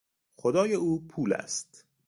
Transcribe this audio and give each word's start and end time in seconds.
خدای 0.35 0.73
او 0.73 1.07
پول 1.07 1.33
است. 1.33 1.85